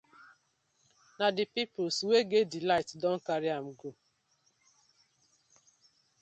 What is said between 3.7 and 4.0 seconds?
go.